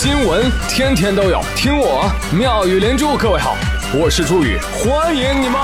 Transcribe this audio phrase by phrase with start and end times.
[0.00, 3.16] 新闻天天都有，听我妙语连珠。
[3.16, 3.56] 各位好，
[3.92, 5.60] 我是朱宇，欢迎你们！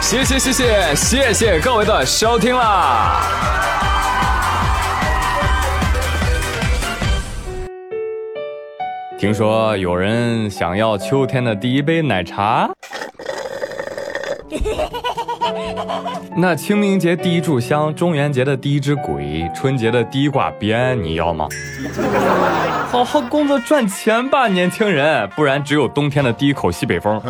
[0.00, 3.22] 谢谢谢谢谢谢各位的收听啦！
[9.16, 12.68] 听说有人想要秋天的第一杯奶茶。
[16.36, 21.48] 那清明节第一炷香，中元节的第一只鬼，春节的第一挂鞭，你要吗？
[22.90, 27.20] 好好工作赚钱吧，年轻人，不然只有冬天的第一口西北风。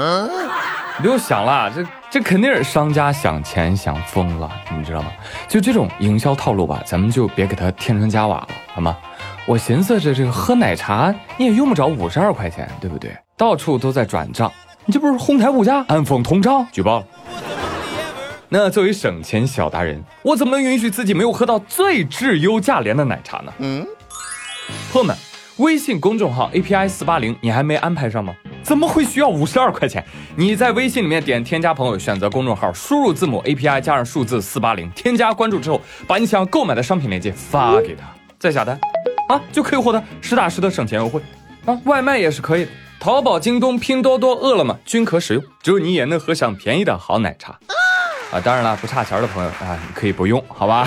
[1.01, 5.09] 不用想了，这这肯定是商家想钱想疯了，你知道吗？
[5.47, 8.97] 就这种营销套路吧，咱们就别给它添砖加瓦了，好吗？
[9.47, 13.17] 我寻思着这个喝奶茶，你也用不着五十二块钱，对不对？
[13.37, 14.53] 到处都在转账，
[14.85, 16.67] 你这不是哄抬物价、暗讽通胀？
[16.73, 17.07] 举报了。
[18.51, 23.53] 那作为省钱小达人，我怎么能允许自己没有喝到最质优价廉的奶茶呢？
[23.59, 23.87] 嗯，
[24.91, 25.15] 朋友们，
[25.59, 28.35] 微信公众号 API 四八零，你还没安排上吗？
[28.63, 30.03] 怎么会需要五十二块钱？
[30.35, 38.07] 你在微信里面点添加朋友，选择公众号，输入字母 API 加上数字四八零，添加关注之后，把你想要购买的商品链接发给他，
[38.39, 38.81] 再下单，
[39.29, 41.21] 啊，就可以获得实打实的省钱优惠。
[41.67, 47.59] 啊，外卖也是可以的，淘宝、京东、拼多多、饿了么均可使用，只有你也能喝上便宜的好奶茶。
[48.31, 50.87] 啊，当然了，不差钱的朋友啊，你可以不用，好吧？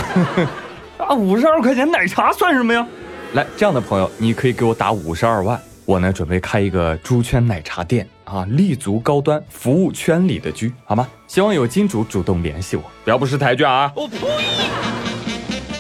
[0.98, 2.88] 啊，五十二块钱奶茶算什么呀？
[3.34, 11.08] 来，这样的朋友，你可以给我打五十二万，我呢准备开一个猪圈奶茶店啊，立足高端，服务圈里的居，好吗？
[11.28, 13.92] 希望有金主主动联系我，不要不识抬举啊！
[13.96, 14.18] 我呸！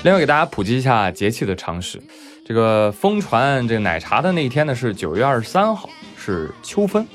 [0.03, 2.01] 另外给大家普及一下节气的常识，
[2.43, 7.05] 这个疯传这个奶茶的那一天呢是九月二十三号，是秋分。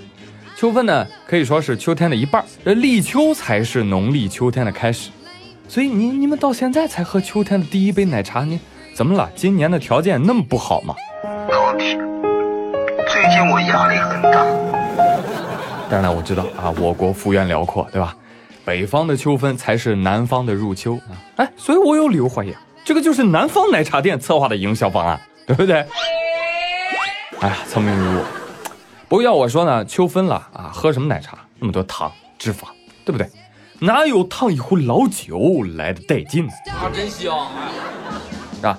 [0.57, 5.11] 秋分呢，可以说是秋天的一半儿，立秋才是农历秋天的开始，
[5.69, 8.59] 所以你你们到现在才喝秋天的第一杯奶茶，你
[8.95, 9.31] 怎么了？
[9.37, 10.95] 今年的条件那么不好吗？
[11.51, 11.95] 老铁，
[13.13, 14.47] 最近我压力很大。
[15.91, 18.17] 当然我知道啊，我国幅员辽阔，对吧？
[18.65, 21.13] 北方的秋分才是南方的入秋啊！
[21.37, 25.85] 哎，所以我有理由怀疑，这个就是南方奶茶店策划的营销方案，对不对？
[27.41, 28.46] 哎呀，聪明如我。
[29.09, 31.39] 不要我说呢，秋分了啊，喝什么奶茶？
[31.61, 32.65] 那么多糖、脂肪，
[33.05, 33.31] 对不对？
[33.79, 36.53] 哪有烫一壶老酒来的带劲呢？
[36.73, 37.39] 啊，真香！
[38.63, 38.77] 啊，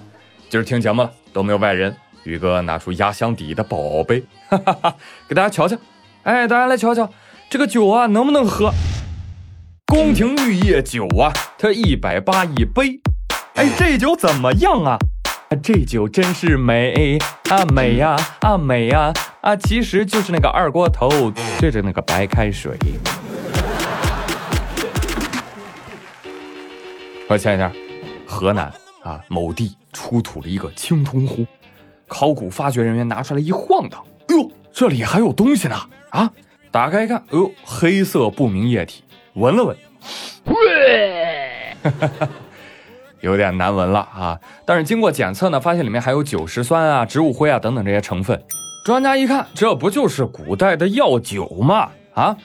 [0.49, 4.95] 今儿听节目了都没有外人，宇哥拿出压箱底的宝贝，哈哈哈，
[5.29, 5.77] 给大家瞧瞧。
[6.23, 7.09] 哎，大家来瞧瞧，
[7.49, 8.71] 这个酒啊，能不能喝？
[9.85, 12.99] 宫廷玉液酒啊，它一百八一杯。
[13.55, 14.97] 哎，这酒怎么样啊？
[15.63, 17.17] 这酒真是美
[17.49, 19.13] 啊美呀啊美呀啊！
[19.55, 21.09] 其实就是那个二锅头
[21.59, 22.77] 兑着那个白开水。
[27.29, 27.71] 我前一天，
[28.25, 28.71] 河南
[29.03, 31.45] 啊某地出土了一个青铜壶，
[32.07, 35.75] 考古发掘人员拿出来一晃荡，哎呦，这里还有东西呢！
[36.09, 36.31] 啊，
[36.71, 39.03] 打开一看，哎呦，黑色不明液体，
[39.33, 39.77] 闻了闻，
[43.19, 44.39] 有点难闻了啊！
[44.65, 48.41] 但是经过检测呢，发现里面还有酒石酸啊、植物灰啊等等这些成分。
[48.87, 51.89] 专家一看，这不就是古代的药酒吗？
[52.13, 52.37] 啊，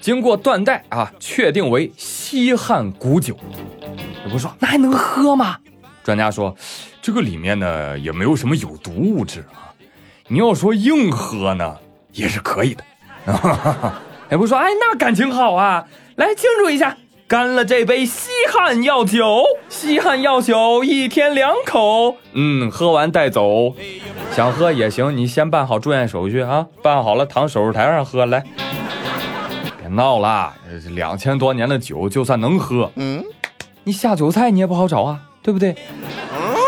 [0.00, 3.36] 经过断代啊，确定为西汉古酒。
[4.24, 5.58] 有不说那还能喝吗？
[6.02, 6.56] 专家说，
[7.02, 9.76] 这个里面呢也没有什么有毒物质啊。
[10.28, 11.76] 你要说硬喝呢，
[12.12, 12.82] 也是可以的。
[14.32, 16.96] 也不说，哎，那感情好啊，来庆祝一下。
[17.30, 23.72] 干了这杯西汉药酒，西汉药酒一天两口，嗯，喝完带走，
[24.32, 28.42] 想喝也行，你先办好住院手续啊，办好了躺手术台上喝来。
[29.78, 30.52] 别闹了，
[30.88, 33.22] 两千多年的酒就算能喝，嗯，
[33.84, 35.76] 你下酒菜你也不好找啊，对不对？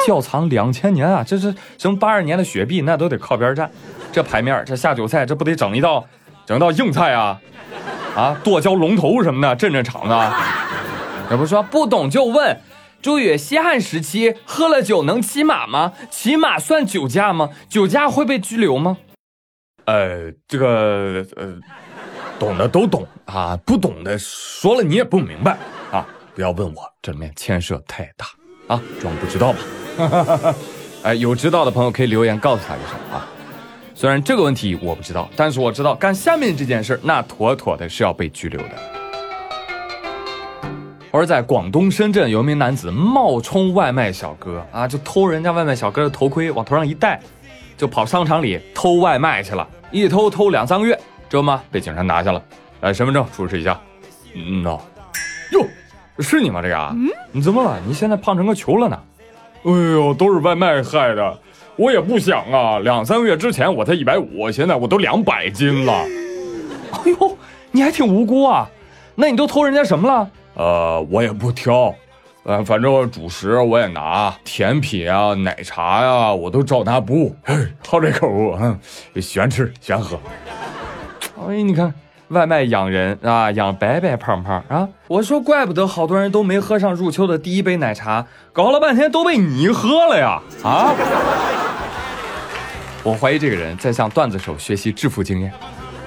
[0.06, 3.68] 窖藏两千年啊，这是什么八二年的雪碧那都得靠边站，
[4.12, 6.06] 这牌面这下酒菜这不得整一道，
[6.46, 7.40] 整道硬菜啊？
[8.16, 10.36] 啊，剁椒龙头什么的，镇镇场子。
[11.30, 12.60] 这不说不懂就问。
[13.00, 15.92] 朱宇，西汉时期喝了酒能骑马吗？
[16.08, 17.48] 骑马算酒驾吗？
[17.68, 18.98] 酒驾会被拘留吗？
[19.86, 21.58] 呃，这个呃，
[22.38, 25.58] 懂的都懂啊，不懂的说了你也不明白
[25.90, 26.06] 啊。
[26.34, 28.26] 不要问我，这里面牵涉太大
[28.68, 29.58] 啊，装不知道吧。
[31.02, 33.26] 哎，有知道的朋友可以留言告诉他一声啊。
[33.94, 38.70] 虽然这个问题我不知道，但是我知道干下面这件事那妥妥的是要被拘留的。
[41.10, 47.20] 而在广东深圳，有一名男子冒充外卖小哥啊，就偷人家外卖小哥的头盔往头上一戴，
[47.76, 50.98] 就跑商场里偷外卖去了，一偷偷两三个月，
[51.28, 51.62] 知道吗？
[51.70, 52.42] 被警察拿下了。
[52.80, 53.78] 来，身份证出示一下。
[54.34, 54.78] 嗯呐，
[55.52, 55.66] 哟，
[56.18, 56.62] 是你吗？
[56.62, 56.76] 这个？
[56.94, 57.78] 嗯，你怎么了？
[57.86, 58.98] 你现在胖成个球了呢？
[59.64, 61.38] 哎呦，都是外卖害的。
[61.76, 65.92] 我也不想啊，两三个月之前我才一百五，现在我都两百斤了。
[66.92, 67.36] 哎呦，
[67.70, 68.68] 你还挺无辜啊。
[69.14, 70.30] 那你都偷人家什么了？
[70.54, 71.94] 呃，我也不挑，
[72.44, 77.36] 呃，反正主食我也拿，甜品啊、奶茶呀，我都照拿不误。
[77.86, 78.78] 好这口，嗯，
[79.20, 80.18] 喜欢吃，喜欢喝。
[81.48, 81.92] 哎，你看。
[82.32, 84.88] 外卖养人啊，养白白胖胖啊！
[85.06, 90.40] 我说，怪不得好多人都没喝上入秋的第一杯奶茶，搞了半天都被你喝了呀！
[90.64, 90.94] 啊！
[93.04, 95.52] 我怀疑这个人在向段子手学习致富经验。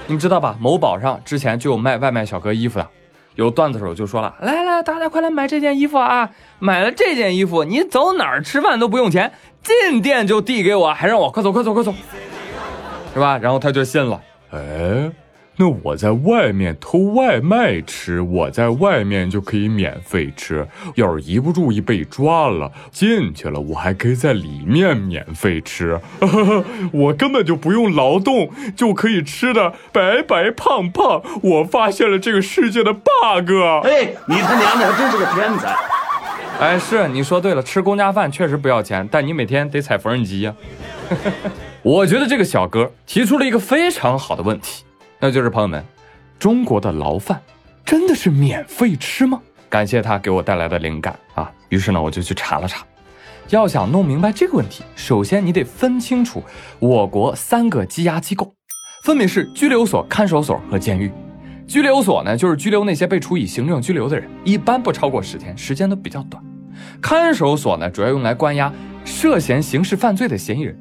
[0.08, 0.56] 你们知道吧？
[0.60, 2.88] 某宝上之前就有卖外卖小哥衣服的，
[3.36, 6.30] 有段子手就说了：“来来，大家快来买这件衣服啊！
[6.58, 9.32] 买了这件衣服，你走哪儿吃饭都不用钱，
[9.62, 11.94] 进店就递给我，还让我快走快走快走，
[13.14, 14.20] 是吧？”然后他就信了。
[14.52, 15.12] 哎。
[15.58, 20.68] 那我在外面偷外卖吃，我在外面就可以免费吃。
[20.96, 26.00] 要是一不注意被抓了，进去了，我还可以在里面免费吃。
[26.92, 31.22] 我根本就不用劳动就可以吃的白白胖胖。
[31.42, 33.52] 我发现了这个世界的 bug。
[33.84, 35.76] 哎，你他娘的还真是个天才！
[36.60, 40.54] 哎，是你说对了，吃公家饭确实不要钱，但你每天得踩缝纫机呀。
[41.84, 44.84] 我觉得这个小哥提出了一个非常好的问题。
[45.20, 45.84] 那就是朋友们，
[46.38, 47.42] 中国的牢饭
[47.86, 49.42] 真的是免费吃吗？
[49.70, 51.52] 感谢他给我带来的灵感啊！
[51.70, 52.86] 于是呢，我就去查了查。
[53.50, 56.44] 要想弄明白这个问题，首先你得分清楚
[56.80, 58.54] 我国三个羁押机构，
[59.04, 61.12] 分别是拘留所、看守所和监狱。
[61.68, 66.44] 拘留所呢，就是拘留那些被处以行政拘留的人，一般不超过十天，时间都比较短。
[67.02, 68.72] 看守所呢，主要用来关押
[69.04, 70.78] 涉嫌刑事犯罪的嫌疑人。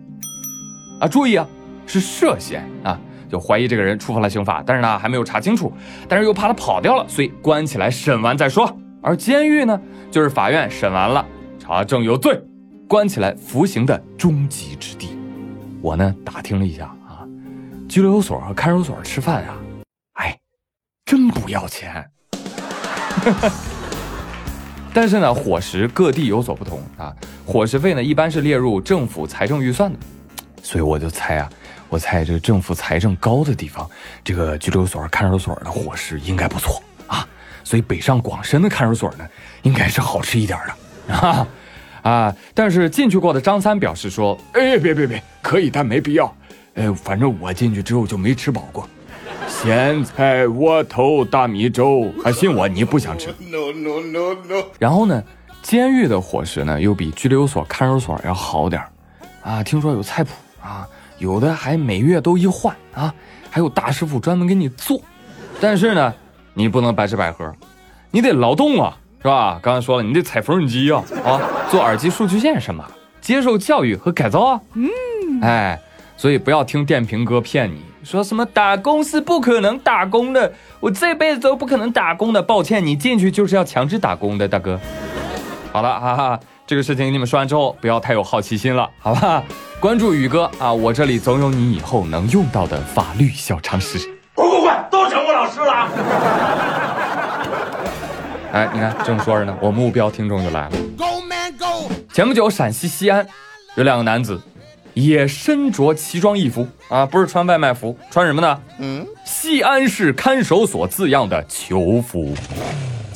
[1.00, 1.46] 啊，注意啊，
[1.86, 2.98] 是涉嫌啊。
[3.28, 5.72] 就怀疑这个人触犯了刑法，但是呢还没有查清楚，
[6.08, 8.76] 但是又怕他跑掉了，所以关起来审完再说。
[9.02, 9.80] 而监狱呢，
[10.10, 11.24] 就是法院审完了，
[11.58, 12.40] 查证有罪，
[12.88, 15.18] 关起来服刑的终极之地。
[15.82, 17.20] 我呢打听了一下啊，
[17.88, 19.54] 拘留所和看守所吃饭啊，
[20.14, 20.38] 哎，
[21.04, 22.04] 真不要钱。
[24.94, 27.12] 但是呢，伙食各地有所不同啊，
[27.44, 29.98] 伙食费呢一般是列入政府财政预算的，
[30.64, 31.49] 所以我就猜啊。
[31.90, 33.88] 我猜这个政府财政高的地方，
[34.25, 37.25] 这个拘留所、看守所的伙食应该不错啊，
[37.62, 39.25] 所以北上广深的看守所呢，
[39.62, 41.46] 应该是好吃一点的啊
[42.02, 42.37] 啊！
[42.52, 46.34] 但是进去过的张三表示说：“哎，别别别，可以，但没必要。
[46.75, 48.88] 哎，反正我进去之后就没吃饱过，
[49.46, 53.28] 咸菜窝头大米粥，还信我，你不想吃。
[53.38, 54.64] No no no no。
[54.81, 55.22] 然后呢，
[55.62, 58.82] 监狱的伙食呢，又比拘留所、看守所要好点
[59.43, 60.32] 啊，听说有菜谱
[60.64, 60.88] 啊。”
[61.19, 63.14] 有的还每月都一换啊，
[63.49, 65.00] 还有大师傅专门给你做，
[65.61, 66.12] 但是呢，
[66.55, 67.55] 你不能白吃白喝，
[68.11, 69.61] 你得劳动啊，是吧？
[69.62, 71.40] 刚才说了，你得踩缝纫机啊，啊，
[71.70, 72.84] 做耳机数据线什么，
[73.20, 74.90] 接受教育和改造啊，嗯，
[75.40, 75.81] 哎，
[76.16, 84.78] 所以不要听电瓶哥骗你，说什么打工是不可能打工的，我这辈子都不可能打工的，抱歉，你进去就是要强制打工的，大哥。
[85.72, 86.40] 好了，哈哈。
[86.66, 89.44] 这个事情你们说完之后，不要太有好奇心了，好吧？
[89.78, 93.99] 关注宇哥啊，我这里总有你以后能用到的法律小常识。
[94.34, 95.88] 快快快，都成我老师了！
[98.52, 100.72] 哎，你看，正说着呢，我目标听众就来了。
[102.15, 103.27] 前不久，陕西西安
[103.74, 104.41] 有两个男子
[104.94, 108.58] 也身着奇装异服啊，不是穿外卖服，穿什么呢？
[108.79, 112.34] 嗯，西安市看守所字样的囚服。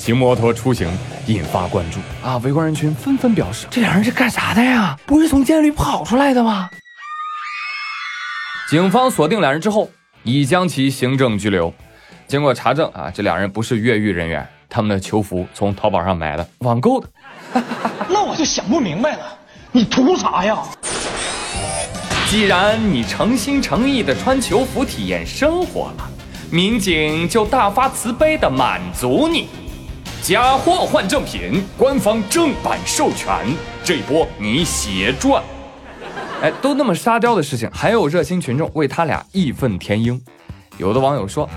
[0.08, 0.88] 骑摩托出行
[1.26, 2.38] 引发关注啊！
[2.38, 4.98] 围观人群纷纷表示：“这俩人是干啥的呀？
[5.04, 6.70] 不是从监狱里跑出来的吗？”
[8.70, 9.90] 警方锁定两人之后，
[10.22, 11.74] 已将其行政拘留。
[12.26, 17.06] 经过查证啊，这两人不是越狱人员，他们的囚服从淘宝上买的，网购的。
[18.08, 19.38] 那我就想不明白了，
[19.72, 20.56] 你图啥呀？
[22.30, 26.10] 既然你诚心诚意的穿囚服体验生活了，
[26.50, 29.50] 民警就大发慈悲的满足你。
[30.22, 33.46] 假货换正品，官方正版授权，
[33.82, 35.42] 这波你血赚！
[36.42, 40.20] 哎，都那么沙雕的事情，还有热心群众为他俩义愤填膺。
[40.76, 41.48] 有的网友说：“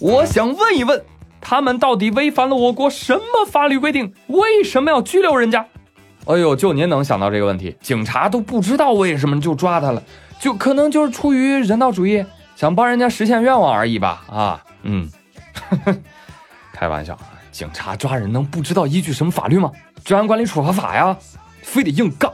[0.00, 1.02] 我想问一问，
[1.40, 4.12] 他们到底违反了我国什么法律规定？
[4.26, 5.64] 为什么要拘留人家？”
[6.26, 10.02] 哎呦，就您能想到这个问题，警察都不知道为什么就抓他了，
[10.38, 12.24] 就可能就是出于人道主义，
[12.56, 14.24] 想帮人家实现愿望而已吧？
[14.28, 15.08] 啊，嗯，
[16.74, 17.18] 开玩笑。
[17.58, 19.72] 警察抓人能不知道依据什么法律吗？
[20.04, 21.16] 治安管理处罚法呀，
[21.60, 22.32] 非得硬杠。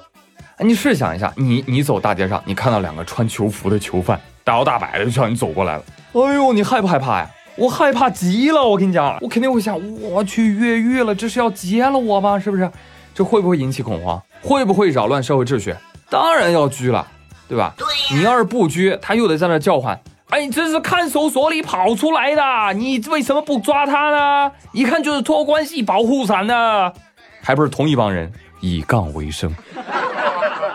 [0.59, 7.31] 哎，你试想一下，你你走大街上，你看到两个穿囚服的囚犯，大摇大摆的就向你走过来了，哎呦，你害不害怕呀？
[7.57, 8.63] 我害怕极了。
[8.63, 12.39] 我跟你讲，我肯定会想，我去越狱了，这是要劫了我吗？
[12.39, 12.71] 是不是？
[13.15, 14.23] 这会不会引起恐慌？
[14.43, 15.75] 会不会扰乱社会秩序？
[16.11, 17.07] 当然要拘了，
[17.49, 17.73] 对吧？
[17.79, 19.99] 对你要是不拘，他又得在那叫唤。
[20.35, 24.51] 哎，这是看守所里跑出来的，你为什么不抓他呢？
[24.73, 26.93] 一看就是托关系保护伞的，
[27.41, 29.55] 还不是同一帮人，以杠为生。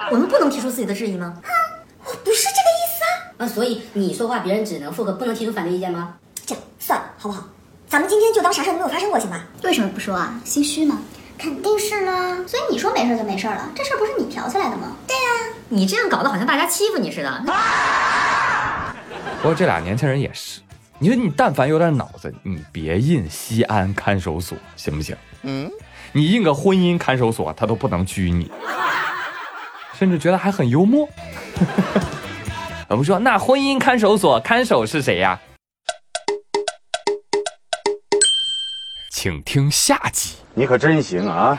[0.09, 1.33] 我们不能提出自己的质疑吗？
[2.05, 3.43] 我不是这个意思啊。
[3.43, 6.13] 啊，所以你说话别人只能附和，不能提出反对意见吗？
[6.45, 7.43] 这样算了，好不好？
[7.85, 9.43] 咱们今天就当啥事都没有发生过，行吧？
[9.63, 10.39] 为什么不说啊？
[10.45, 11.01] 心虚吗？
[11.37, 12.37] 肯定是啦。
[12.47, 14.95] 所以你说没事就没事了，这事儿不是你挑起来的吗？
[15.05, 17.43] 对呀、你这样搞得好像大家欺负你似的。
[19.41, 20.59] 不过这俩年轻人也是，
[20.97, 25.15] 你说你但凡有点脑子，你别印西安看守所，行不行？
[25.43, 25.71] 嗯，
[26.11, 28.51] 你印个婚姻看守所，他都不能拘你，
[29.97, 31.07] 甚至觉得还很幽默。
[32.89, 35.39] 我们说，那婚姻看守所看守是谁呀？
[39.13, 40.35] 请听下集。
[40.53, 41.57] 你可真行啊！